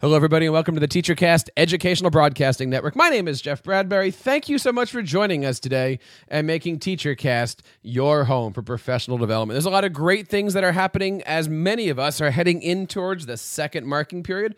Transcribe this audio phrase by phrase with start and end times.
[0.00, 2.94] Hello, everybody, and welcome to the TeacherCast Educational Broadcasting Network.
[2.94, 4.12] My name is Jeff Bradbury.
[4.12, 9.18] Thank you so much for joining us today and making TeacherCast your home for professional
[9.18, 9.56] development.
[9.56, 12.62] There's a lot of great things that are happening as many of us are heading
[12.62, 14.54] in towards the second marking period.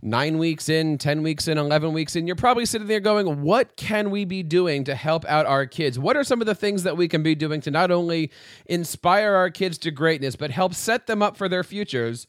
[0.00, 3.74] Nine weeks in, 10 weeks in, 11 weeks in, you're probably sitting there going, What
[3.74, 5.98] can we be doing to help out our kids?
[5.98, 8.30] What are some of the things that we can be doing to not only
[8.66, 12.28] inspire our kids to greatness, but help set them up for their futures?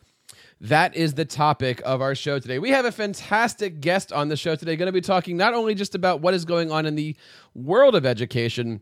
[0.62, 2.60] That is the topic of our show today.
[2.60, 5.76] We have a fantastic guest on the show today, going to be talking not only
[5.76, 7.16] just about what is going on in the
[7.54, 8.80] world of education,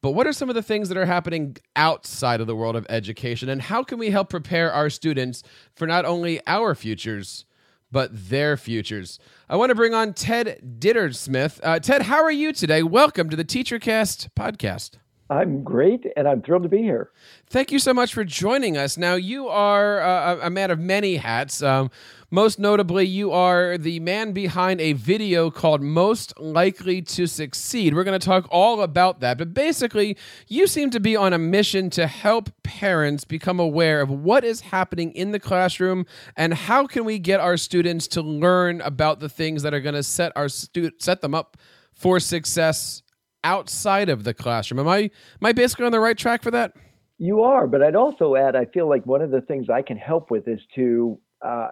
[0.00, 2.86] but what are some of the things that are happening outside of the world of
[2.88, 5.42] education, and how can we help prepare our students
[5.74, 7.44] for not only our futures,
[7.92, 9.18] but their futures?
[9.50, 11.60] I want to bring on Ted Dintersmith.
[11.62, 12.82] Uh, Ted, how are you today?
[12.82, 14.92] Welcome to the TeacherCast podcast.
[15.28, 17.10] I'm great, and I'm thrilled to be here.
[17.48, 18.96] Thank you so much for joining us.
[18.96, 21.62] Now, you are uh, a man of many hats.
[21.62, 21.90] Um,
[22.30, 27.94] most notably, you are the man behind a video called Most Likely to Succeed.
[27.94, 29.36] We're going to talk all about that.
[29.36, 30.16] But basically,
[30.46, 34.60] you seem to be on a mission to help parents become aware of what is
[34.60, 39.28] happening in the classroom and how can we get our students to learn about the
[39.28, 41.56] things that are going to set our stu- set them up
[41.92, 43.02] for success
[43.46, 44.80] outside of the classroom.
[44.80, 45.10] Am I am
[45.44, 46.74] I basically on the right track for that?
[47.18, 49.96] You are, but I'd also add, I feel like one of the things I can
[49.96, 51.68] help with is to uh,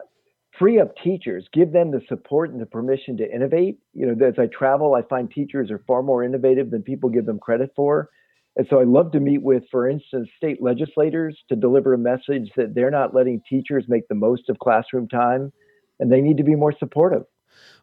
[0.58, 3.78] free up teachers, give them the support and the permission to innovate.
[3.92, 7.26] You know, as I travel, I find teachers are far more innovative than people give
[7.26, 8.08] them credit for.
[8.56, 12.50] And so I love to meet with, for instance, state legislators to deliver a message
[12.56, 15.52] that they're not letting teachers make the most of classroom time
[15.98, 17.24] and they need to be more supportive.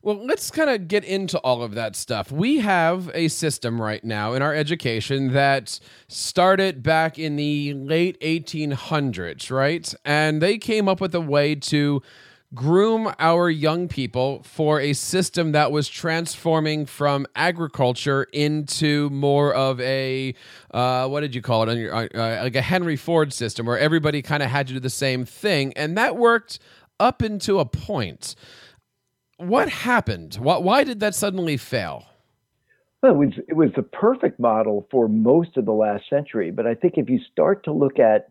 [0.03, 2.31] Well, let's kind of get into all of that stuff.
[2.31, 8.19] We have a system right now in our education that started back in the late
[8.19, 9.93] 1800s, right?
[10.03, 12.01] And they came up with a way to
[12.55, 19.79] groom our young people for a system that was transforming from agriculture into more of
[19.81, 20.33] a
[20.71, 24.21] uh, what did you call it uh, uh, like a henry ford system where everybody
[24.21, 26.59] kind of had to do the same thing and that worked
[26.99, 28.35] up into a point
[29.47, 30.35] what happened?
[30.35, 32.05] Why, why did that suddenly fail?
[33.01, 36.51] Well, it was it was the perfect model for most of the last century.
[36.51, 38.27] But I think if you start to look at,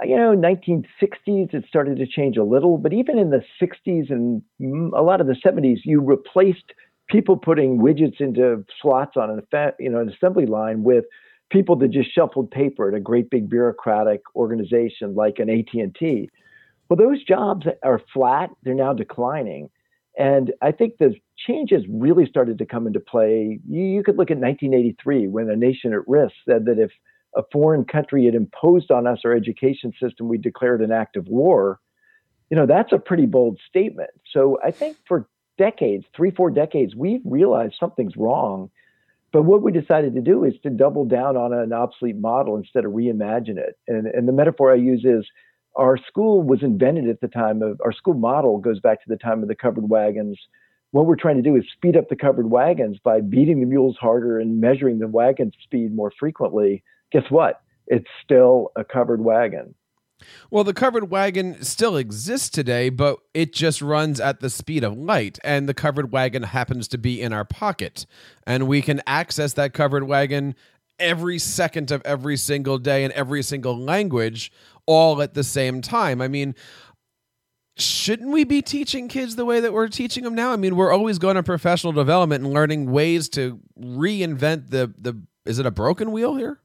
[0.00, 2.76] uh, you know, 1960s, it started to change a little.
[2.76, 6.74] But even in the 60s and mm, a lot of the 70s, you replaced
[7.08, 11.04] people putting widgets into slots on an you know an assembly line with
[11.50, 16.28] people that just shuffled paper at a great big bureaucratic organization like an AT&T.
[16.88, 19.70] Well, those jobs are flat; they're now declining.
[20.16, 23.58] And I think the changes really started to come into play.
[23.68, 26.92] You, you, could look at 1983 when a nation at risk said that if
[27.36, 31.26] a foreign country had imposed on us our education system, we declared an act of
[31.26, 31.80] war.
[32.50, 34.10] You know, that's a pretty bold statement.
[34.32, 35.26] So I think for
[35.58, 38.70] decades, three, four decades, we've realized something's wrong.
[39.32, 42.84] But what we decided to do is to double down on an obsolete model instead
[42.84, 43.76] of reimagine it.
[43.88, 45.28] And, and the metaphor I use is
[45.76, 49.16] our school was invented at the time of our school model goes back to the
[49.16, 50.38] time of the covered wagons.
[50.92, 53.96] What we're trying to do is speed up the covered wagons by beating the mules
[54.00, 56.84] harder and measuring the wagon speed more frequently.
[57.10, 57.62] Guess what?
[57.88, 59.74] It's still a covered wagon.
[60.50, 64.96] Well, the covered wagon still exists today, but it just runs at the speed of
[64.96, 68.06] light, and the covered wagon happens to be in our pocket.
[68.46, 70.54] And we can access that covered wagon
[70.98, 74.52] every second of every single day in every single language
[74.86, 76.20] all at the same time.
[76.20, 76.54] I mean,
[77.76, 80.52] shouldn't we be teaching kids the way that we're teaching them now?
[80.52, 85.20] I mean, we're always going to professional development and learning ways to reinvent the the
[85.44, 86.60] is it a broken wheel here?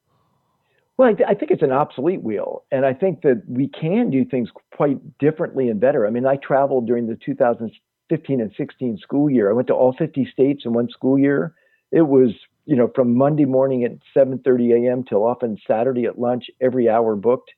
[0.97, 4.09] Well, I, th- I, think it's an obsolete wheel, and I think that we can
[4.09, 6.05] do things quite differently and better.
[6.05, 9.49] I mean, I traveled during the 2015 and 16 school year.
[9.49, 11.53] I went to all 50 states in one school year.
[11.93, 12.31] It was,
[12.65, 15.03] you know, from Monday morning at 7:30 a.m.
[15.03, 17.51] till often Saturday at lunch, every hour booked.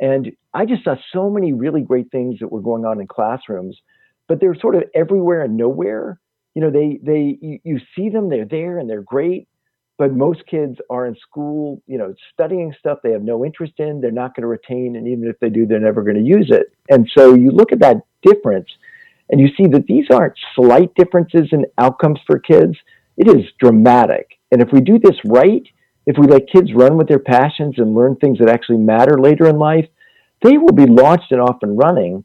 [0.00, 3.80] And I just saw so many really great things that were going on in classrooms,
[4.28, 6.18] but they're sort of everywhere and nowhere.
[6.54, 9.48] You know, they they you, you see them, they're there and they're great,
[9.98, 14.00] but most kids are in school, you know, studying stuff they have no interest in,
[14.00, 16.50] they're not going to retain, and even if they do, they're never going to use
[16.50, 16.72] it.
[16.90, 18.68] And so you look at that difference
[19.30, 22.76] and you see that these aren't slight differences in outcomes for kids.
[23.16, 24.38] It is dramatic.
[24.50, 25.66] And if we do this right,
[26.06, 29.48] if we let kids run with their passions and learn things that actually matter later
[29.48, 29.86] in life,
[30.42, 32.24] they will be launched and off and running.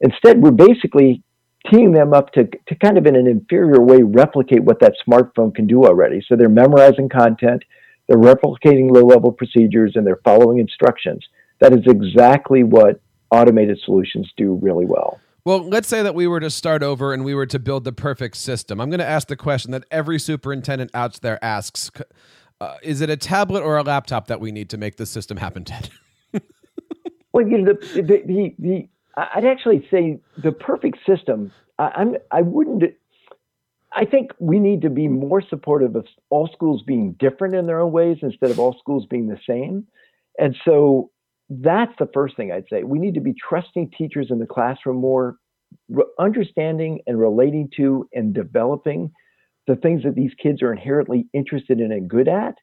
[0.00, 1.22] Instead, we're basically
[1.70, 5.54] teeing them up to, to kind of in an inferior way replicate what that smartphone
[5.54, 6.22] can do already.
[6.28, 7.62] So they're memorizing content,
[8.06, 11.26] they're replicating low level procedures, and they're following instructions.
[11.60, 13.00] That is exactly what
[13.30, 15.20] automated solutions do really well.
[15.46, 17.92] Well, let's say that we were to start over and we were to build the
[17.92, 18.80] perfect system.
[18.80, 21.90] I'm going to ask the question that every superintendent out there asks
[22.64, 25.36] uh, Is it a tablet or a laptop that we need to make this system
[25.36, 25.90] happen, Ted?
[27.32, 32.16] well, you know, the, the, the, the, I'd actually say the perfect system, I, I'm,
[32.30, 32.84] I wouldn't,
[33.92, 37.80] I think we need to be more supportive of all schools being different in their
[37.80, 39.86] own ways instead of all schools being the same.
[40.38, 41.10] And so
[41.48, 42.82] that's the first thing I'd say.
[42.82, 45.36] We need to be trusting teachers in the classroom more,
[45.88, 49.12] re- understanding and relating to and developing
[49.66, 52.54] the things that these kids are inherently interested in and good at.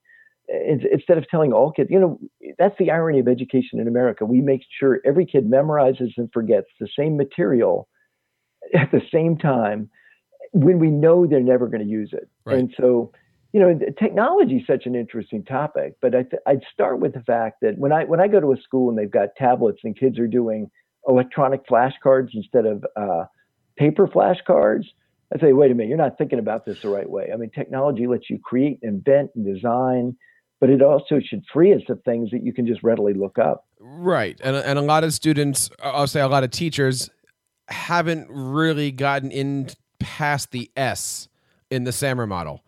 [0.68, 2.19] Instead of telling all kids, you know,
[2.59, 4.25] that's the irony of education in America.
[4.25, 7.88] We make sure every kid memorizes and forgets the same material
[8.75, 9.89] at the same time
[10.51, 12.30] when we know they're never going to use it.
[12.45, 12.57] Right.
[12.57, 13.12] And so
[13.53, 17.59] you know, technology is such an interesting topic, but I would start with the fact
[17.62, 20.18] that when I when I go to a school and they've got tablets and kids
[20.19, 20.71] are doing
[21.07, 23.25] electronic flashcards instead of uh,
[23.77, 24.86] paper flashcards,
[25.33, 27.30] I say, wait a minute, you're not thinking about this the right way.
[27.33, 30.16] I mean, technology lets you create, invent, and design,
[30.60, 33.66] but it also should free us of things that you can just readily look up.
[33.80, 37.10] Right, and and a lot of students, I'll say, a lot of teachers
[37.68, 39.69] haven't really gotten in
[40.00, 41.30] past the S
[41.69, 42.63] in the SAMR model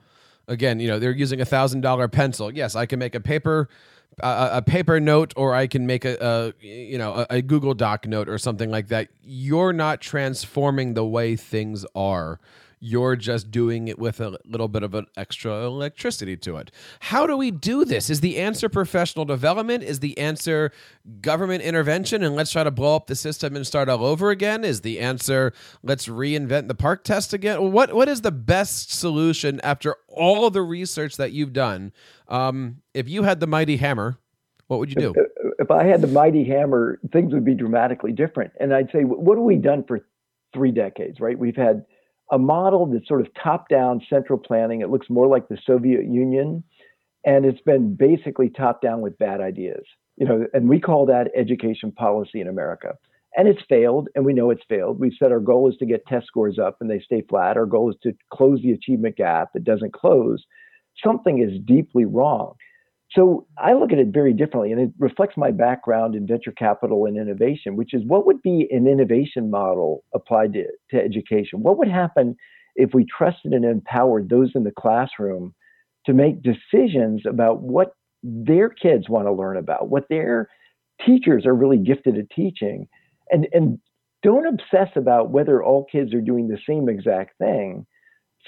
[0.48, 2.54] again, you know, they're using a thousand dollar pencil.
[2.54, 3.70] Yes, I can make a paper
[4.24, 7.74] uh, a paper note or I can make a, a you know a, a, Google
[7.74, 9.10] Doc note or something like that.
[9.24, 12.40] You're not transforming the way things are.
[12.86, 16.70] You're just doing it with a little bit of an extra electricity to it.
[17.00, 18.10] How do we do this?
[18.10, 19.84] Is the answer professional development?
[19.84, 20.74] Is the answer
[21.22, 24.66] government intervention and let's try to blow up the system and start all over again?
[24.66, 27.72] Is the answer let's reinvent the PARCC test again?
[27.72, 31.94] What what is the best solution after all the research that you've done?
[32.28, 34.18] Um, if you had the mighty hammer,
[34.68, 35.14] what would you do?
[35.58, 38.52] If I had the mighty hammer, things would be dramatically different.
[38.60, 40.06] And I'd say, what have we done for
[40.54, 41.40] three decades, right?
[41.40, 41.86] We've had
[42.34, 44.82] a model that's sort of top down central planning.
[44.82, 46.64] It looks more like the Soviet Union,
[47.24, 49.84] and it's been basically top down with bad ideas.
[50.18, 52.96] You know, and we call that education policy in America.
[53.38, 55.00] And it's failed, and we know it's failed.
[55.00, 57.56] We've said our goal is to get test scores up and they stay flat.
[57.56, 59.50] Our goal is to close the achievement gap.
[59.54, 60.44] It doesn't close.
[61.04, 62.54] Something is deeply wrong.
[63.16, 67.06] So I look at it very differently, and it reflects my background in venture capital
[67.06, 71.62] and innovation, which is what would be an innovation model applied to, to education?
[71.62, 72.36] What would happen
[72.76, 75.54] if we trusted and empowered those in the classroom
[76.08, 77.92] to make decisions about what
[78.24, 80.50] their kids want to learn about, what their
[81.06, 82.88] teachers are really gifted at teaching,
[83.30, 83.78] and, and
[84.24, 87.86] don't obsess about whether all kids are doing the same exact thing.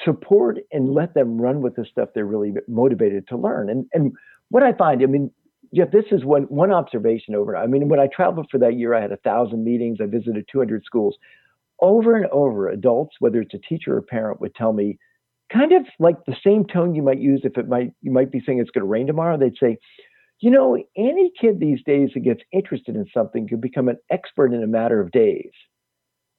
[0.04, 3.70] Support and let them run with the stuff they're really motivated to learn.
[3.70, 4.12] And, and
[4.50, 5.32] what I find, I mean,
[5.74, 7.56] Jeff, this is one one observation over.
[7.56, 9.98] I mean, when I traveled for that year, I had a thousand meetings.
[10.02, 11.18] I visited 200 schools.
[11.82, 14.98] Over and over, adults, whether it's a teacher or parent, would tell me,
[15.52, 18.42] kind of like the same tone you might use if it might you might be
[18.46, 19.38] saying it's going to rain tomorrow.
[19.38, 19.78] They'd say,
[20.40, 24.54] you know, any kid these days that gets interested in something could become an expert
[24.54, 25.52] in a matter of days.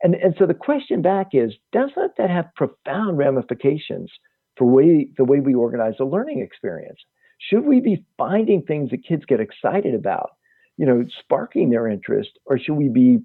[0.02, 4.10] And and so the question back is, doesn't that have profound ramifications
[4.56, 7.00] for way the way we organize the learning experience?
[7.38, 10.30] Should we be finding things that kids get excited about,
[10.76, 13.18] you know, sparking their interest, or should we be,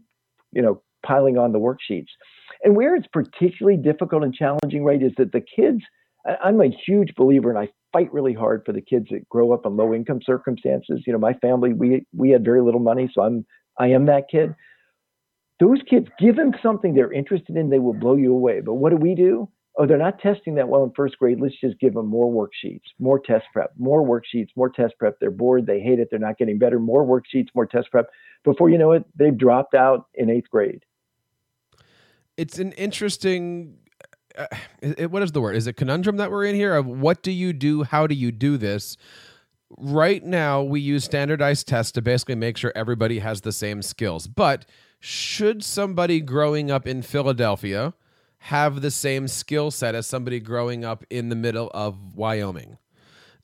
[0.51, 2.09] you know, piling on the worksheets?
[2.63, 5.81] And where it's particularly difficult and challenging, right, is that the kids,
[6.43, 9.65] I'm a huge believer and I fight really hard for the kids that grow up
[9.65, 11.03] in low income circumstances.
[11.05, 13.45] You know, my family, we we had very little money, so I'm
[13.79, 14.55] I am that kid.
[15.59, 18.61] Those kids, give them something they're interested in, they will blow you away.
[18.61, 19.47] But what do we do?
[19.81, 21.39] Oh, they're not testing that well in first grade.
[21.41, 25.19] Let's just give them more worksheets, more test prep, more worksheets, more test prep.
[25.19, 26.79] They're bored, they hate it, they're not getting better.
[26.79, 28.07] More worksheets, more test prep.
[28.43, 30.85] Before you know it, they've dropped out in eighth grade.
[32.37, 33.77] It's an interesting.
[34.37, 34.47] Uh,
[34.81, 35.55] it, what is the word?
[35.55, 36.75] Is it conundrum that we're in here?
[36.75, 37.83] Of what do you do?
[37.83, 38.97] How do you do this?
[39.77, 44.27] Right now, we use standardized tests to basically make sure everybody has the same skills.
[44.27, 44.65] But
[44.99, 47.93] should somebody growing up in Philadelphia
[48.45, 52.79] have the same skill set as somebody growing up in the middle of Wyoming.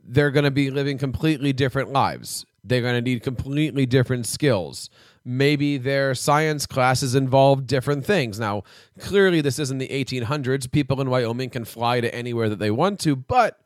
[0.04, 2.48] They're going to be living completely different lives.
[2.63, 4.89] They're going to need completely different skills.
[5.24, 8.39] Maybe their science classes involve different things.
[8.39, 8.63] Now,
[9.00, 10.72] clearly, this isn't the 1800s.
[10.72, 13.60] People in Wyoming can fly to anywhere that they want to, but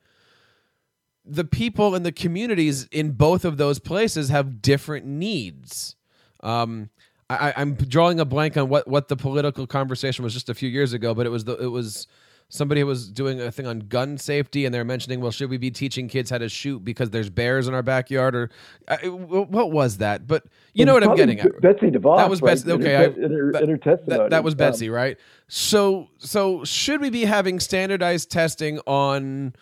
[1.24, 5.96] the people and the communities in both of those places have different needs.
[6.42, 6.90] Um,
[7.36, 10.70] I, am drawing a blank on what, what the political conversation was just a few
[10.70, 12.08] years ago, but it was the it was
[12.52, 15.72] somebody was doing a thing on gun safety and they're mentioning well should we be
[15.72, 18.50] teaching kids how to shoot because there's bears in our backyard or
[18.90, 22.42] uh, what was that but you know what i'm getting at betsy devos that was
[22.42, 22.82] betsy right?
[22.82, 24.24] okay in her, in her, that, in her testimony.
[24.24, 29.56] That, that was betsy um, right so so should we be having standardized testing on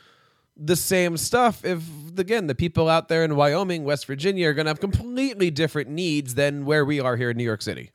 [0.61, 1.83] the same stuff if
[2.17, 5.89] again the people out there in wyoming west virginia are going to have completely different
[5.89, 7.91] needs than where we are here in new york city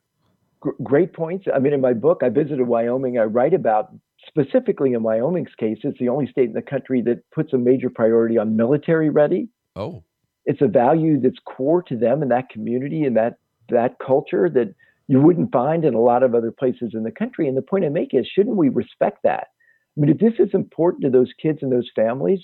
[0.82, 1.46] great points.
[1.54, 3.18] I mean, in my book, I visited Wyoming.
[3.18, 3.94] I write about
[4.26, 7.90] specifically in Wyoming's case, it's the only state in the country that puts a major
[7.90, 9.48] priority on military ready.
[9.76, 10.02] Oh.
[10.46, 13.38] It's a value that's core to them and that community and that
[13.70, 14.74] that culture that
[15.08, 17.48] you wouldn't find in a lot of other places in the country.
[17.48, 19.48] And the point I make is, shouldn't we respect that?
[19.96, 22.40] I mean, if this is important to those kids and those families,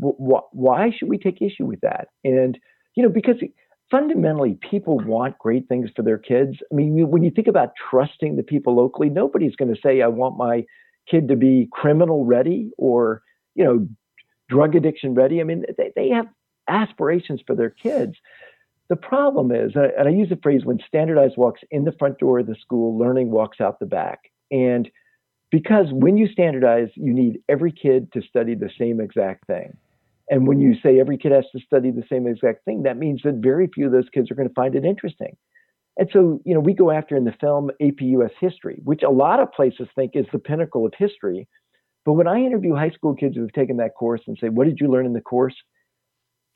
[0.00, 2.08] wh- why should we take issue with that?
[2.24, 2.58] And
[2.96, 3.36] you know, because
[3.90, 6.56] fundamentally, people want great things for their kids.
[6.70, 10.08] I mean, when you think about trusting the people locally, nobody's going to say, "I
[10.08, 10.64] want my
[11.08, 13.22] kid to be criminal ready or,
[13.54, 13.88] you know,
[14.48, 15.40] drug addiction ready.
[15.40, 16.26] I mean, they, they have
[16.68, 18.14] aspirations for their kids.
[18.88, 22.40] The problem is, and I use the phrase when standardized walks in the front door
[22.40, 24.18] of the school, learning walks out the back.
[24.50, 24.90] And
[25.50, 29.76] because when you standardize, you need every kid to study the same exact thing.
[30.30, 33.22] And when you say every kid has to study the same exact thing, that means
[33.24, 35.36] that very few of those kids are going to find it interesting.
[35.96, 39.10] And so, you know, we go after in the film AP US history, which a
[39.10, 41.48] lot of places think is the pinnacle of history.
[42.04, 44.66] But when I interview high school kids who have taken that course and say, What
[44.66, 45.54] did you learn in the course?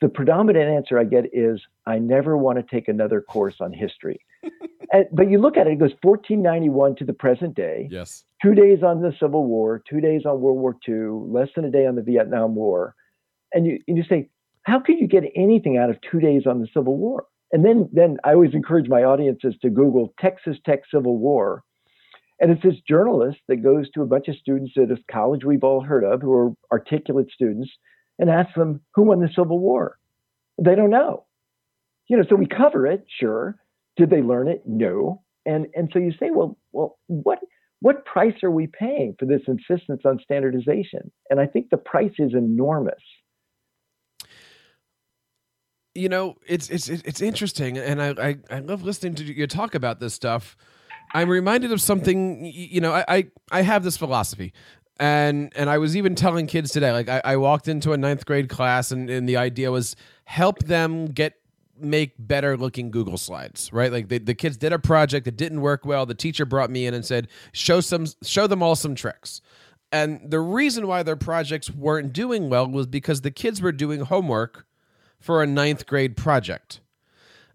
[0.01, 4.19] The predominant answer I get is, I never want to take another course on history.
[4.91, 7.87] and, but you look at it, it goes 1491 to the present day.
[7.91, 8.23] Yes.
[8.45, 11.71] Two days on the Civil War, two days on World War II, less than a
[11.71, 12.93] day on the Vietnam War.
[13.53, 14.29] And you, and you say,
[14.63, 17.25] How could you get anything out of two days on the Civil War?
[17.51, 21.63] And then, then I always encourage my audiences to Google Texas Tech Civil War.
[22.39, 25.63] And it's this journalist that goes to a bunch of students at a college we've
[25.63, 27.71] all heard of who are articulate students
[28.19, 29.97] and asks them, who won the Civil War?
[30.61, 31.25] They don't know.
[32.09, 33.55] You know, so we cover it, sure.
[33.97, 34.61] Did they learn it?
[34.67, 35.23] No.
[35.47, 37.39] And and so you say, well, well, what
[37.81, 41.11] what price are we paying for this insistence on standardization?
[41.29, 43.01] And I think the price is enormous
[45.95, 49.73] you know, it's it's it's interesting, and I, I, I love listening to you talk
[49.73, 50.57] about this stuff.
[51.13, 52.45] I'm reminded of something.
[52.45, 54.53] You know, I I, I have this philosophy,
[54.99, 56.91] and and I was even telling kids today.
[56.91, 60.59] Like I, I walked into a ninth grade class, and, and the idea was help
[60.59, 61.35] them get
[61.79, 63.91] make better looking Google slides, right?
[63.91, 66.05] Like the, the kids did a project that didn't work well.
[66.05, 69.41] The teacher brought me in and said, show some show them all some tricks.
[69.91, 74.01] And the reason why their projects weren't doing well was because the kids were doing
[74.01, 74.65] homework
[75.19, 76.81] for a ninth grade project.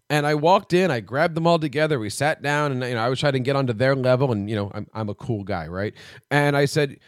[0.09, 1.99] And I walked in, I grabbed them all together.
[1.99, 4.33] We sat down, and you know, I was trying to get onto their level.
[4.33, 5.95] And you know, I'm I'm a cool guy, right?
[6.31, 6.99] And I said,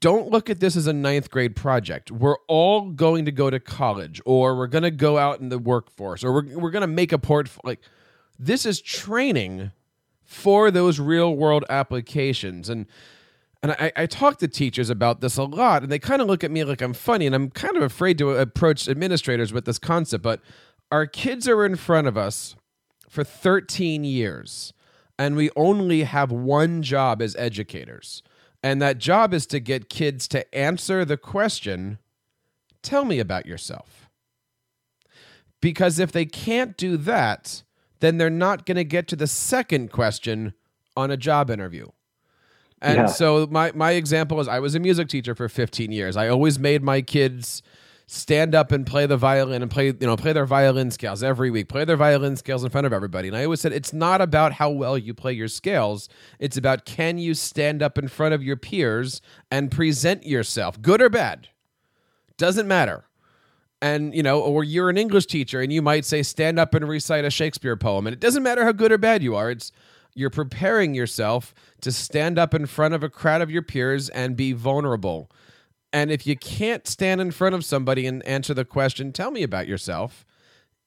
[0.00, 2.10] "Don't look at this as a ninth grade project.
[2.10, 5.58] We're all going to go to college, or we're going to go out in the
[5.58, 7.50] workforce, or we're we're going to make a port.
[7.64, 7.80] Like,
[8.38, 9.72] this is training
[10.24, 12.86] for those real world applications." And
[13.62, 16.44] and I, I talk to teachers about this a lot, and they kind of look
[16.44, 19.78] at me like I'm funny, and I'm kind of afraid to approach administrators with this
[19.78, 20.22] concept.
[20.22, 20.40] But
[20.92, 22.54] our kids are in front of us
[23.08, 24.72] for 13 years,
[25.18, 28.22] and we only have one job as educators.
[28.62, 31.98] And that job is to get kids to answer the question
[32.82, 34.08] Tell me about yourself.
[35.60, 37.64] Because if they can't do that,
[37.98, 40.52] then they're not going to get to the second question
[40.96, 41.88] on a job interview.
[42.80, 43.06] And yeah.
[43.06, 46.16] so my my example is I was a music teacher for 15 years.
[46.16, 47.62] I always made my kids
[48.06, 51.50] stand up and play the violin and play you know play their violin scales every
[51.50, 53.28] week play their violin scales in front of everybody.
[53.28, 56.08] And i always said it's not about how well you play your scales.
[56.38, 59.20] It's about can you stand up in front of your peers
[59.50, 61.48] and present yourself good or bad.
[62.36, 63.04] Doesn't matter.
[63.82, 66.88] And you know or you're an english teacher and you might say stand up and
[66.88, 68.06] recite a shakespeare poem.
[68.06, 69.50] And it doesn't matter how good or bad you are.
[69.50, 69.72] It's
[70.14, 74.34] you're preparing yourself to stand up in front of a crowd of your peers and
[74.34, 75.30] be vulnerable.
[75.96, 79.42] And if you can't stand in front of somebody and answer the question, tell me
[79.42, 80.26] about yourself,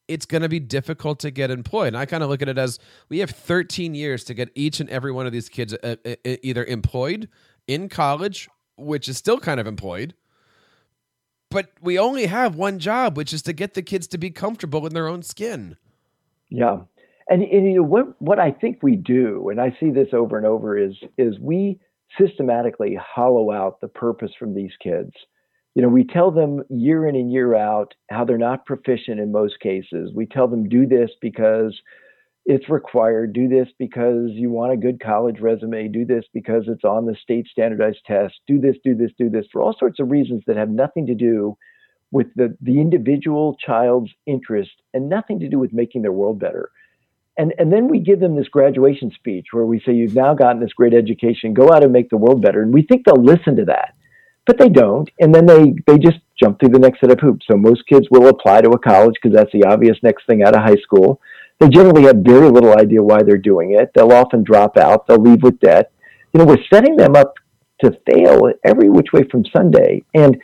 [0.08, 1.88] it's going to be difficult to get employed.
[1.88, 2.78] And I kind of look at it as
[3.10, 6.10] we have 13 years to get each and every one of these kids uh, uh,
[6.24, 7.28] uh, either employed
[7.66, 8.48] in college,
[8.78, 10.14] which is still kind of employed,
[11.50, 14.86] but we only have one job, which is to get the kids to be comfortable
[14.86, 15.76] in their own skin.
[16.50, 16.82] Yeah.
[17.28, 20.38] And, and you know what what I think we do, and I see this over
[20.38, 21.80] and over, is is we
[22.20, 25.12] systematically hollow out the purpose from these kids.
[25.76, 29.32] You know, we tell them year in and year out how they're not proficient in
[29.32, 30.12] most cases.
[30.14, 31.80] We tell them do this because
[32.46, 33.34] it's required.
[33.34, 35.88] Do this because you want a good college resume.
[35.88, 38.34] Do this because it's on the state standardized test.
[38.48, 41.16] Do this, do this, do this for all sorts of reasons that have nothing to
[41.16, 41.56] do
[42.12, 46.72] with the, the individual child's interest and nothing to do with making their world better.
[47.40, 50.60] And, and then we give them this graduation speech where we say, You've now gotten
[50.60, 52.62] this great education, go out and make the world better.
[52.62, 53.96] And we think they'll listen to that,
[54.46, 55.10] but they don't.
[55.20, 57.46] And then they, they just jump through the next set of hoops.
[57.50, 60.54] So most kids will apply to a college because that's the obvious next thing out
[60.54, 61.22] of high school.
[61.60, 63.92] They generally have very little idea why they're doing it.
[63.96, 65.08] They'll often drop out.
[65.08, 65.94] They'll leave with debt.
[66.34, 67.36] You know, we're setting them up
[67.84, 70.04] to fail every which way from Sunday.
[70.14, 70.38] And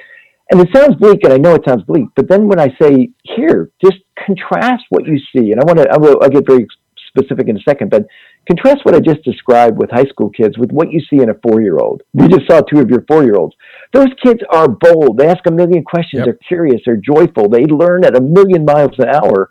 [0.51, 2.05] and it sounds bleak, and I know it sounds bleak.
[2.15, 5.89] But then when I say here, just contrast what you see, and I want to,
[5.91, 6.67] I will, I'll get very
[7.15, 8.05] specific in a second, but
[8.47, 11.33] contrast what I just described with high school kids with what you see in a
[11.35, 12.03] four-year-old.
[12.13, 13.55] You just saw two of your four-year-olds.
[13.93, 15.17] Those kids are bold.
[15.17, 16.19] They ask a million questions.
[16.19, 16.25] Yep.
[16.25, 16.81] They're curious.
[16.85, 17.49] They're joyful.
[17.49, 19.49] They learn at a million miles an hour.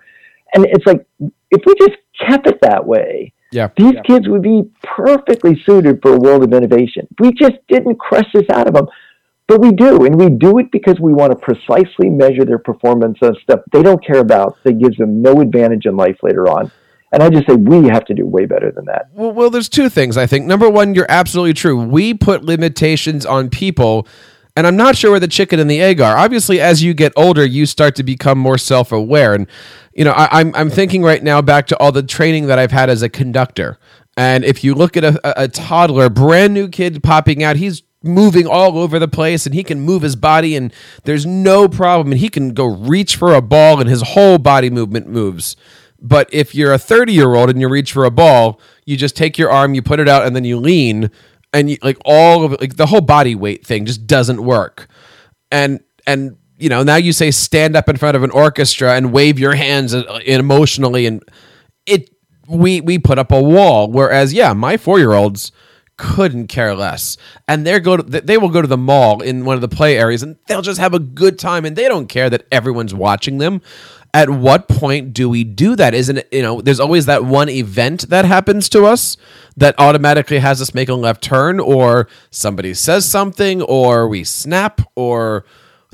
[0.55, 1.07] And it's like
[1.51, 4.03] if we just kept it that way, yeah, these yeah.
[4.03, 7.07] kids would be perfectly suited for a world of innovation.
[7.21, 8.89] We just didn't crush this out of them.
[9.47, 13.19] But we do, and we do it because we want to precisely measure their performance
[13.21, 16.73] on stuff they don't care about that gives them no advantage in life later on.
[17.15, 19.09] And I just say we have to do way better than that.
[19.13, 20.47] Well, well, there's two things I think.
[20.47, 21.81] Number one, you're absolutely true.
[21.81, 24.07] We put limitations on people
[24.57, 26.17] and I'm not sure where the chicken and the egg are.
[26.17, 29.35] Obviously, as you get older, you start to become more self aware.
[29.35, 29.49] And,
[29.95, 32.59] you know, I, am I'm, I'm thinking right now back to all the training that
[32.59, 33.79] I've had as a conductor.
[34.17, 38.47] And if you look at a, a toddler, brand new kid popping out, he's moving
[38.47, 42.13] all over the place and he can move his body and there's no problem.
[42.13, 45.57] And he can go reach for a ball and his whole body movement moves.
[46.05, 49.17] But if you're a 30 year old and you reach for a ball, you just
[49.17, 51.11] take your arm, you put it out, and then you lean
[51.55, 54.87] and you, like all of like the whole body weight thing just doesn't work.
[55.51, 59.13] And and you know now you say stand up in front of an orchestra and
[59.13, 61.23] wave your hands uh, emotionally, and
[61.87, 62.11] it
[62.47, 63.91] we we put up a wall.
[63.91, 65.53] Whereas yeah, my four year olds
[65.97, 69.55] couldn't care less and they're go to they will go to the mall in one
[69.55, 72.29] of the play areas and they'll just have a good time and they don't care
[72.29, 73.63] that everyone's watching them
[74.15, 75.93] at what point do we do that?
[75.93, 79.17] Isn't it, you know, there's always that one event that happens to us
[79.57, 84.81] that automatically has us make a left turn, or somebody says something, or we snap,
[84.95, 85.45] or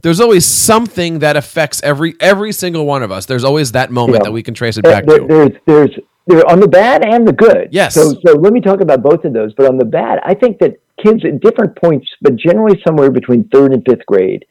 [0.02, 3.24] there's always something that affects every every single one of us.
[3.24, 4.24] There's always that moment yeah.
[4.24, 5.26] that we can trace it back there, to.
[5.26, 7.68] There's there's there on the bad and the good.
[7.72, 7.94] Yes.
[7.94, 9.54] So so let me talk about both of those.
[9.54, 13.48] But on the bad, I think that kids at different points, but generally somewhere between
[13.48, 14.44] third and fifth grade,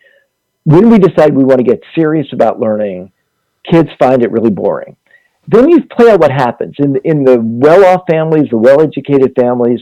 [0.64, 3.12] when we decide we want to get serious about learning
[3.66, 4.96] kids find it really boring.
[5.48, 9.80] Then you play out what happens in in the well-off families, the well-educated families.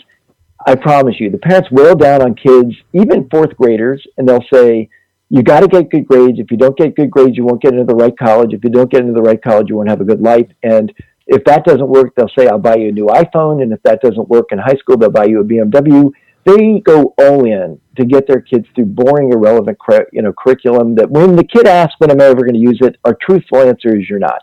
[0.65, 4.89] I promise you, the parents wail down on kids, even fourth graders, and they'll say,
[5.29, 6.39] "You got to get good grades.
[6.39, 8.53] If you don't get good grades, you won't get into the right college.
[8.53, 10.93] If you don't get into the right college, you won't have a good life." And
[11.27, 14.01] if that doesn't work, they'll say, "I'll buy you a new iPhone." And if that
[14.01, 16.11] doesn't work in high school, they'll buy you a BMW
[16.47, 19.77] they go all in to get their kids through boring, irrelevant,
[20.13, 20.95] you know, curriculum.
[20.95, 23.59] That when the kid asks, "When am I ever going to use it?" our truthful
[23.59, 24.41] answer is, "You're not."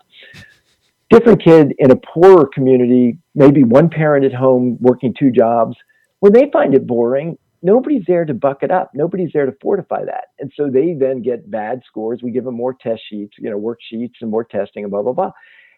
[1.10, 5.76] Different kid in a poorer community, maybe one parent at home working two jobs,
[6.20, 8.90] when they find it boring, nobody's there to buck it up.
[8.94, 12.22] Nobody's there to fortify that, and so they then get bad scores.
[12.22, 15.12] We give them more test sheets, you know, worksheets and more testing, and blah blah
[15.12, 15.32] blah.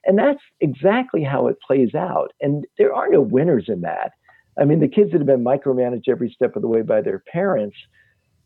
[0.07, 2.33] And that's exactly how it plays out.
[2.41, 4.13] And there are no winners in that.
[4.59, 7.23] I mean, the kids that have been micromanaged every step of the way by their
[7.31, 7.77] parents,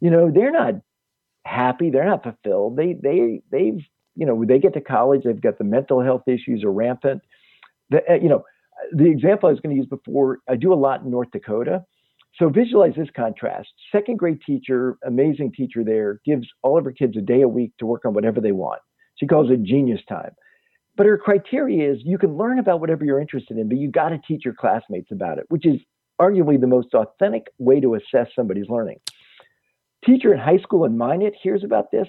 [0.01, 0.75] you know, they're not
[1.45, 1.91] happy.
[1.91, 2.77] They're not fulfilled.
[2.77, 3.81] They they they've
[4.17, 5.23] you know they get to college.
[5.25, 7.23] They've got the mental health issues are rampant.
[7.91, 8.45] The, uh, you know,
[8.93, 10.39] the example I was going to use before.
[10.49, 11.85] I do a lot in North Dakota.
[12.37, 13.69] So visualize this contrast.
[13.91, 17.73] Second grade teacher, amazing teacher there, gives all of her kids a day a week
[17.79, 18.81] to work on whatever they want.
[19.17, 20.31] She calls it genius time.
[20.97, 24.11] But her criteria is you can learn about whatever you're interested in, but you got
[24.11, 25.81] to teach your classmates about it, which is
[26.21, 29.01] arguably the most authentic way to assess somebody's learning.
[30.05, 32.09] Teacher in high school in Minot hears about this,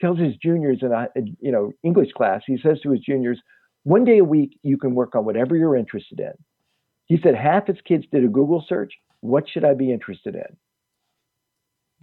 [0.00, 1.08] tells his juniors in a
[1.40, 3.40] you know English class, he says to his juniors,
[3.84, 6.32] one day a week you can work on whatever you're interested in.
[7.06, 10.56] He said half his kids did a Google search, what should I be interested in?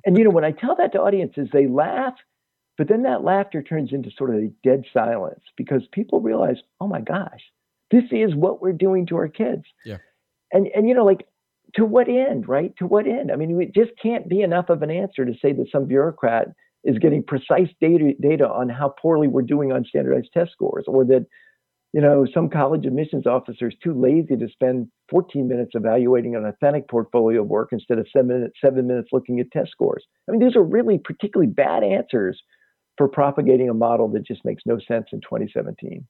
[0.05, 2.13] And you know, when I tell that to audiences, they laugh,
[2.77, 6.87] but then that laughter turns into sort of a dead silence because people realize, oh
[6.87, 7.41] my gosh,
[7.91, 9.63] this is what we're doing to our kids.
[9.85, 9.97] Yeah.
[10.51, 11.27] And and you know, like
[11.75, 12.73] to what end, right?
[12.77, 13.31] To what end?
[13.31, 16.49] I mean, it just can't be enough of an answer to say that some bureaucrat
[16.83, 21.05] is getting precise data, data on how poorly we're doing on standardized test scores, or
[21.05, 21.25] that
[21.93, 26.45] you know some college admissions officer is too lazy to spend 14 minutes evaluating an
[26.45, 30.05] authentic portfolio of work instead of seven minutes, seven minutes looking at test scores.
[30.27, 32.41] I mean, these are really particularly bad answers
[32.97, 36.05] for propagating a model that just makes no sense in 2017.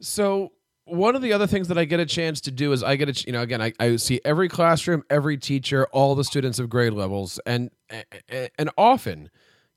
[0.00, 0.52] So
[0.86, 3.08] one of the other things that I get a chance to do is I get
[3.08, 6.70] a, you know, again, I, I see every classroom, every teacher, all the students of
[6.70, 7.70] grade levels, and
[8.58, 9.30] and often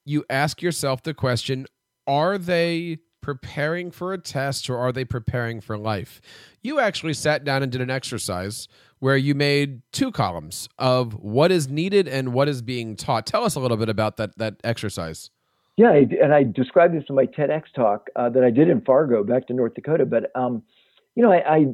[0.05, 1.65] you ask yourself the question:
[2.05, 6.21] Are they preparing for a test or are they preparing for life?
[6.61, 8.67] You actually sat down and did an exercise
[8.99, 13.25] where you made two columns of what is needed and what is being taught.
[13.25, 15.31] Tell us a little bit about that that exercise.
[15.75, 19.23] Yeah, and I described this in my TEDx talk uh, that I did in Fargo,
[19.23, 20.05] back to North Dakota.
[20.05, 20.61] But um,
[21.19, 21.65] you know, I, I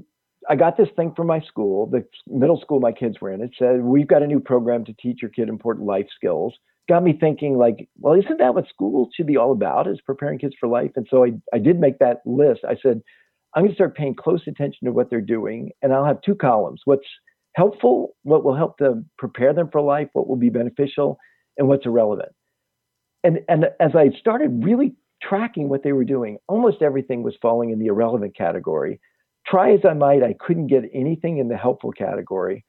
[0.49, 3.41] I got this thing from my school, the middle school my kids were in.
[3.41, 6.55] It said we've got a new program to teach your kid important life skills.
[6.89, 9.87] Got me thinking, like, well, isn't that what school should be all about?
[9.87, 10.89] Is preparing kids for life?
[10.95, 12.61] And so I I did make that list.
[12.67, 13.03] I said
[13.53, 16.35] I'm going to start paying close attention to what they're doing, and I'll have two
[16.35, 17.07] columns: what's
[17.53, 21.19] helpful, what will help them prepare them for life, what will be beneficial,
[21.59, 22.31] and what's irrelevant.
[23.23, 27.69] And and as I started really tracking what they were doing, almost everything was falling
[27.69, 28.99] in the irrelevant category.
[29.47, 32.65] Try as I might, I couldn't get anything in the helpful category,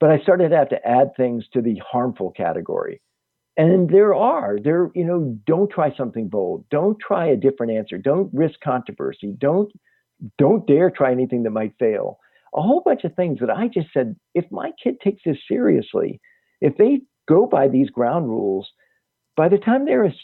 [0.00, 3.00] but I started to have to add things to the harmful category.
[3.56, 6.64] And there are, there, you know, don't try something bold.
[6.70, 7.98] Don't try a different answer.
[7.98, 9.34] Don't risk controversy.
[9.38, 9.70] Don't
[10.38, 12.18] don't dare try anything that might fail.
[12.54, 16.20] A whole bunch of things that I just said, if my kid takes this seriously,
[16.60, 18.68] if they go by these ground rules,
[19.36, 20.14] by the time they're a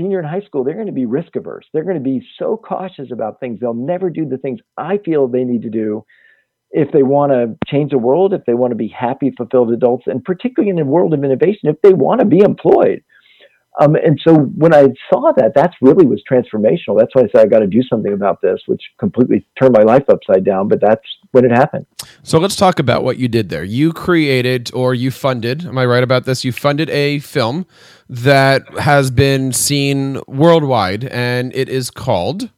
[0.00, 1.66] senior in high school, they're going to be risk averse.
[1.72, 3.60] They're going to be so cautious about things.
[3.60, 6.04] They'll never do the things I feel they need to do
[6.70, 10.04] if they want to change the world, if they want to be happy, fulfilled adults,
[10.06, 13.02] and particularly in the world of innovation, if they want to be employed.
[13.80, 16.98] Um, and so when I saw that, that's really was transformational.
[16.98, 19.82] That's why I said I got to do something about this, which completely turned my
[19.82, 20.68] life upside down.
[20.68, 21.86] But that's when it happened.
[22.22, 23.64] So let's talk about what you did there.
[23.64, 26.44] You created or you funded, am I right about this?
[26.44, 27.64] You funded a film
[28.10, 32.50] that has been seen worldwide, and it is called.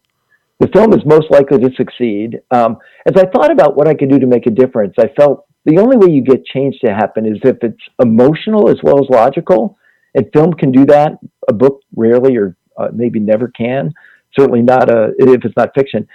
[0.61, 2.41] The film is most likely to succeed.
[2.51, 5.45] Um, as I thought about what I could do to make a difference, I felt
[5.67, 9.11] the only way you get change to happen is if it's emotional as well as
[9.11, 9.77] logical
[10.15, 11.19] and film can do that.
[11.49, 13.93] A book rarely or uh, maybe never can.
[14.39, 16.09] Certainly not a, if it's not fiction.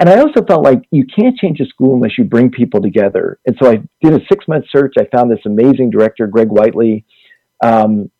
[0.00, 3.38] And I also felt like you can't change a school unless you bring people together.
[3.46, 4.94] And so I did a six month search.
[4.98, 7.04] I found this amazing director, Greg Whiteley.
[7.62, 8.10] Um,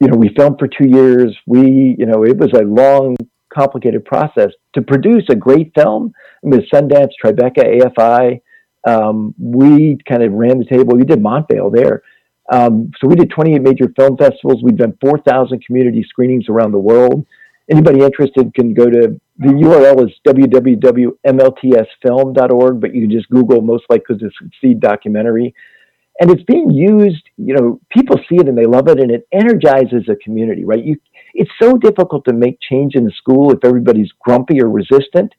[0.00, 1.36] you know, we filmed for two years.
[1.46, 3.16] We, you know, it was a long,
[3.52, 6.12] complicated process to produce a great film.
[6.42, 8.40] With Sundance, Tribeca, AFI,
[8.86, 10.96] um, we kind of ran the table.
[10.96, 12.02] We did Montvale there.
[12.50, 14.62] Um, so we did 28 major film festivals.
[14.62, 17.26] We've done 4,000 community screenings around the world.
[17.70, 23.84] Anybody interested can go to the URL is www.mltsfilm.org, but you can just Google most
[23.90, 25.54] likely to succeed documentary.
[26.20, 29.28] And it's being used, you know, people see it and they love it and it
[29.32, 30.84] energizes a community, right?
[30.84, 30.96] You,
[31.34, 35.32] it's so difficult to make change in a school if everybody's grumpy or resistant.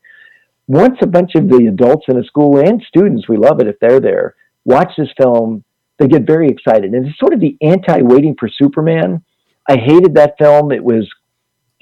[0.67, 3.77] Once a bunch of the adults in a school and students, we love it if
[3.81, 5.63] they're there, watch this film,
[5.97, 6.93] they get very excited.
[6.93, 9.21] And it's sort of the anti waiting for Superman.
[9.67, 10.71] I hated that film.
[10.71, 11.09] It was,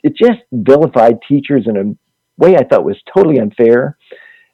[0.03, 3.97] it just vilified teachers in a way I thought was totally unfair.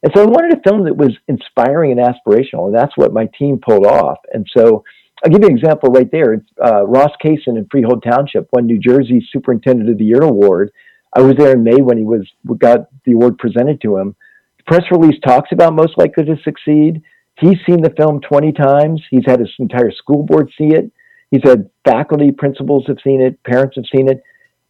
[0.03, 3.27] And so I wanted a film that was inspiring and aspirational, and that's what my
[3.39, 4.17] team pulled off.
[4.33, 4.83] And so
[5.23, 6.43] I'll give you an example right there.
[6.61, 10.71] Uh, Ross Kaysen in Freehold Township won New Jersey Superintendent of the Year award.
[11.15, 14.15] I was there in May when he was got the award presented to him.
[14.57, 17.01] The press release talks about most likely to succeed.
[17.39, 19.01] He's seen the film 20 times.
[19.09, 20.91] He's had his entire school board see it.
[21.31, 24.21] He's had faculty, principals have seen it, parents have seen it.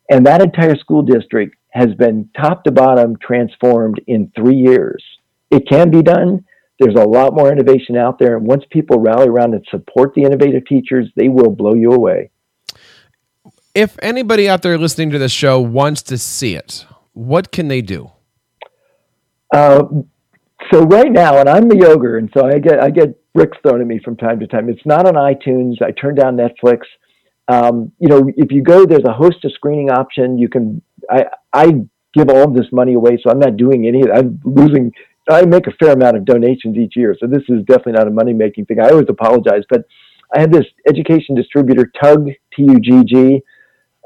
[0.09, 5.03] And that entire school district has been top to bottom transformed in three years.
[5.53, 6.45] It can be done.
[6.79, 8.37] There's a lot more innovation out there.
[8.37, 12.31] And once people rally around and support the innovative teachers, they will blow you away.
[13.75, 17.81] If anybody out there listening to this show wants to see it, what can they
[17.81, 18.11] do?
[19.53, 19.83] Uh,
[20.71, 23.81] so right now, and I'm the yoga, and so I get I get bricks thrown
[23.81, 24.69] at me from time to time.
[24.69, 25.81] It's not on iTunes.
[25.81, 26.81] I turn down Netflix.
[27.47, 30.37] Um, you know, if you go, there's a host of screening option.
[30.37, 30.81] You can.
[31.09, 31.73] I I
[32.13, 34.03] give all of this money away, so I'm not doing any.
[34.09, 34.91] I'm losing.
[35.29, 38.11] I make a fair amount of donations each year, so this is definitely not a
[38.11, 38.79] money making thing.
[38.79, 39.85] I always apologize, but
[40.35, 43.41] I have this education distributor, Tugg T U G G.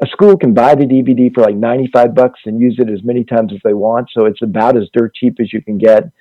[0.03, 3.23] A school can buy the DVD for like 95 bucks and use it as many
[3.23, 6.11] times as they want, so it's about as dirt cheap as you can get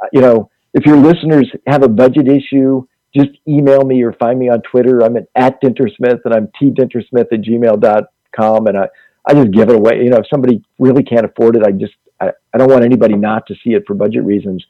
[0.00, 4.38] uh, you know, if your listeners have a budget issue, just email me or find
[4.38, 5.02] me on Twitter.
[5.02, 8.66] I'm at, at Dintersmith and I'm tdintersmith at gmail.com.
[8.66, 8.88] And I,
[9.26, 10.02] I just give it away.
[10.02, 13.16] You know, if somebody really can't afford it, I just, I, I don't want anybody
[13.16, 14.64] not to see it for budget reasons.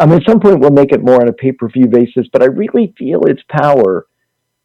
[0.00, 2.42] Um, at some point, we'll make it more on a pay per view basis, but
[2.42, 4.06] I really feel its power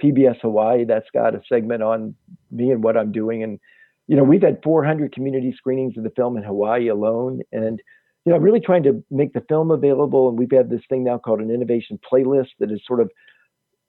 [0.00, 2.14] PBS Hawaii, that's got a segment on
[2.52, 3.42] me and what I'm doing.
[3.42, 3.58] And
[4.06, 7.80] you know, we've had 400 community screenings of the film in Hawaii alone, and
[8.24, 10.28] you know, really trying to make the film available.
[10.28, 13.10] And we've had this thing now called an innovation playlist that is sort of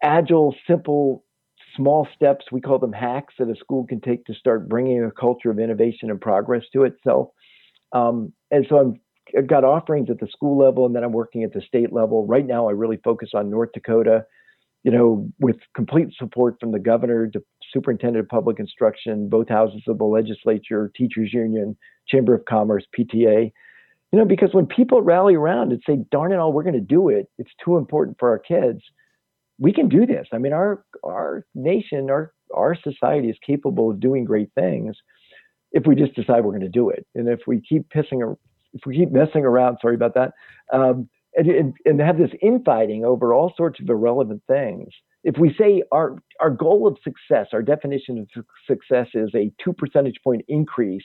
[0.03, 1.23] agile, simple,
[1.75, 2.45] small steps.
[2.51, 5.59] We call them hacks that a school can take to start bringing a culture of
[5.59, 7.29] innovation and progress to itself.
[7.93, 8.99] Um, and so I'm,
[9.37, 12.27] I've got offerings at the school level, and then I'm working at the state level.
[12.27, 14.25] Right now, I really focus on North Dakota,
[14.83, 19.83] you know, with complete support from the governor, the superintendent of public instruction, both houses
[19.87, 23.51] of the legislature, teachers union, chamber of commerce, PTA.
[24.11, 26.79] You know, because when people rally around and say, "Darn it all, we're going to
[26.79, 28.81] do it," it's too important for our kids.
[29.59, 30.27] We can do this.
[30.31, 34.95] I mean, our our nation, our our society is capable of doing great things
[35.71, 37.05] if we just decide we're going to do it.
[37.15, 38.35] And if we keep pissing,
[38.73, 40.31] if we keep messing around, sorry about that,
[40.71, 44.87] um, and, and, and have this infighting over all sorts of irrelevant things.
[45.25, 49.73] If we say our our goal of success, our definition of success is a two
[49.73, 51.03] percentage point increase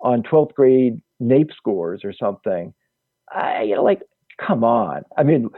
[0.00, 2.72] on 12th grade NAEP scores or something,
[3.30, 4.00] I you know like
[4.44, 5.02] come on.
[5.18, 5.50] I mean,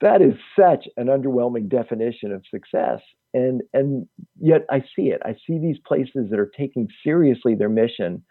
[0.00, 3.00] that is such an underwhelming definition of success
[3.34, 4.06] and and
[4.40, 5.20] yet I see it.
[5.24, 8.24] I see these places that are taking seriously their mission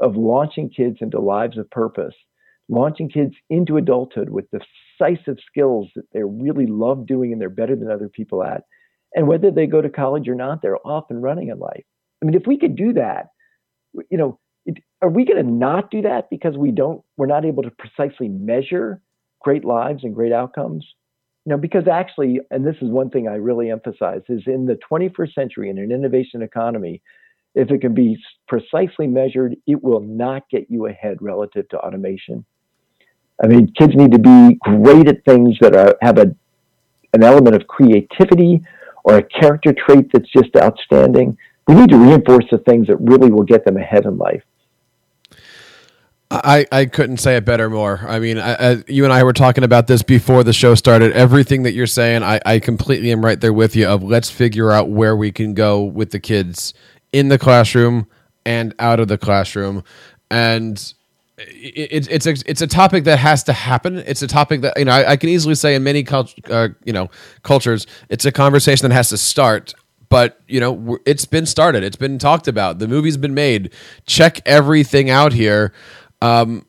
[0.00, 2.14] of launching kids into lives of purpose,
[2.68, 4.50] launching kids into adulthood with
[4.98, 8.62] decisive skills that they really love doing and they're better than other people at.
[9.14, 11.84] And whether they go to college or not, they're off and running in life.
[12.22, 13.28] I mean, if we could do that,
[14.10, 17.44] you know, it, are we going to not do that because we don't, we're not
[17.44, 19.00] able to precisely measure
[19.40, 20.84] great lives and great outcomes?
[21.46, 24.76] you know, because actually, and this is one thing I really emphasize, is in the
[24.90, 27.00] 21st century in an innovation economy,
[27.54, 32.44] if it can be precisely measured, it will not get you ahead relative to automation.
[33.42, 36.34] I mean, kids need to be great at things that are, have a,
[37.12, 38.62] an element of creativity
[39.04, 41.36] or a character trait that's just outstanding.
[41.66, 44.42] We need to reinforce the things that really will get them ahead in life.
[46.28, 48.04] I, I couldn't say it better more.
[48.06, 51.12] I mean, I, I, you and I were talking about this before the show started.
[51.12, 53.86] Everything that you're saying, I, I completely am right there with you.
[53.86, 56.74] Of let's figure out where we can go with the kids
[57.12, 58.08] in the classroom
[58.44, 59.84] and out of the classroom,
[60.28, 60.94] and
[61.38, 63.98] it, it's a it's a topic that has to happen.
[63.98, 66.68] It's a topic that you know I, I can easily say in many cult, uh,
[66.84, 67.10] you know
[67.42, 69.74] cultures, it's a conversation that has to start
[70.08, 73.72] but you know it's been started it's been talked about the movie's been made
[74.06, 75.72] check everything out here
[76.22, 76.64] um,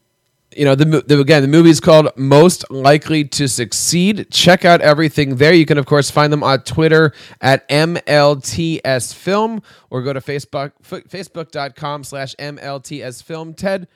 [0.57, 4.27] you know, the, the, again, the movie is called Most Likely to Succeed.
[4.31, 5.53] Check out everything there.
[5.53, 10.71] You can, of course, find them on Twitter at MLTS Film or go to Facebook,
[10.83, 13.53] facebook.com slash MLTS Film.
[13.53, 13.87] Ted,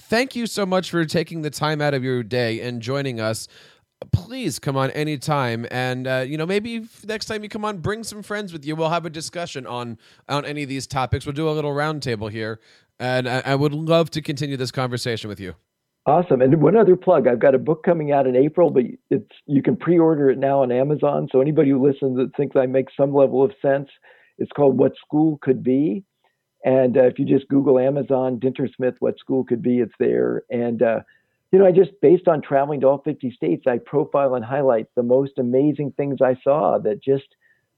[0.00, 3.48] thank you so much for taking the time out of your day and joining us.
[4.12, 8.02] Please come on anytime, and uh, you know maybe next time you come on, bring
[8.02, 8.74] some friends with you.
[8.74, 11.26] We'll have a discussion on on any of these topics.
[11.26, 12.60] We'll do a little roundtable here
[13.00, 15.54] and I, I would love to continue this conversation with you.
[16.06, 16.40] Awesome.
[16.40, 19.62] And one other plug, I've got a book coming out in April, but it's you
[19.62, 21.28] can pre-order it now on Amazon.
[21.32, 23.88] So anybody who listens that thinks I make some level of sense,
[24.38, 26.04] it's called What School Could Be.
[26.64, 30.42] And uh, if you just Google Amazon Dintersmith, What School Could Be, it's there.
[30.50, 31.00] And uh,
[31.52, 34.86] you know, I just based on traveling to all 50 states, I profile and highlight
[34.94, 37.26] the most amazing things I saw that just,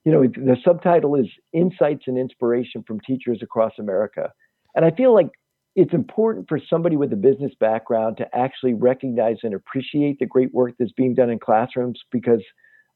[0.05, 4.31] you know, the subtitle is Insights and Inspiration from Teachers Across America.
[4.75, 5.31] And I feel like
[5.75, 10.53] it's important for somebody with a business background to actually recognize and appreciate the great
[10.53, 12.43] work that's being done in classrooms because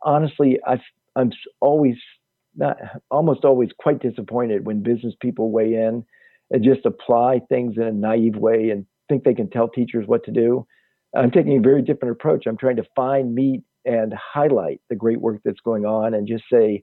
[0.02, 0.78] honestly, i
[1.16, 1.96] am always
[2.56, 2.78] not
[3.10, 6.04] almost always quite disappointed when business people weigh in
[6.50, 10.24] and just apply things in a naive way and think they can tell teachers what
[10.24, 10.66] to do.
[11.14, 12.46] I'm taking a very different approach.
[12.46, 16.44] I'm trying to find, meet, and highlight the great work that's going on and just
[16.52, 16.82] say,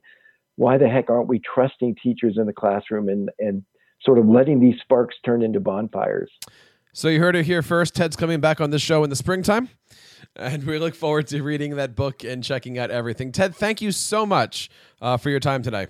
[0.56, 3.62] why the heck aren't we trusting teachers in the classroom and, and
[4.02, 6.30] sort of letting these sparks turn into bonfires?
[6.96, 7.96] So you heard it here first.
[7.96, 9.68] Ted's coming back on the show in the springtime.
[10.36, 13.32] And we look forward to reading that book and checking out everything.
[13.32, 14.70] Ted, thank you so much
[15.02, 15.88] uh, for your time today.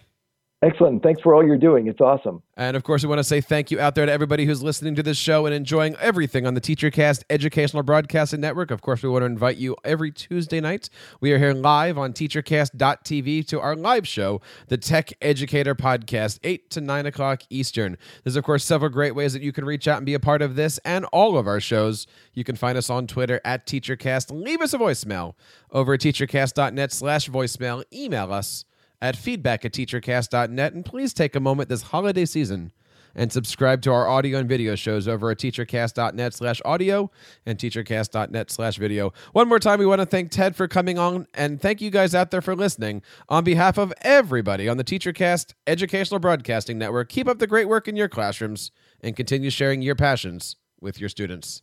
[0.65, 1.03] Excellent.
[1.03, 1.89] Thanks for all you're doing.
[1.89, 2.43] It's awesome.
[2.57, 4.95] And of course, we want to say thank you out there to everybody who's listening
[4.95, 8.71] to this show and enjoying everything on the TeacherCast Educational Broadcasting Network.
[8.71, 10.89] Of course, we want to invite you every Tuesday night.
[11.21, 16.71] We are here live on teachercast.tv to our live show, the Tech Educator Podcast, 8
[16.71, 17.99] to 9 o'clock Eastern.
[18.23, 20.41] There's, of course, several great ways that you can reach out and be a part
[20.41, 22.07] of this and all of our shows.
[22.33, 24.31] You can find us on Twitter at TeacherCast.
[24.31, 25.35] Leave us a voicemail
[25.71, 27.85] over at teachercast.net slash voicemail.
[27.93, 28.65] Email us
[29.01, 30.73] at feedback at teachercast.net.
[30.73, 32.73] And please take a moment this holiday season
[33.15, 37.11] and subscribe to our audio and video shows over at teachercast.net slash audio
[37.47, 39.13] and teachercast.net slash video.
[39.33, 42.15] One more time, we want to thank Ted for coming on and thank you guys
[42.15, 43.03] out there for listening.
[43.29, 47.89] On behalf of everybody on the TeacherCast Educational Broadcasting Network, keep up the great work
[47.89, 51.63] in your classrooms and continue sharing your passions with your students.